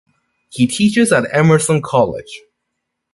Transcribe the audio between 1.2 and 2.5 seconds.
Emerson College.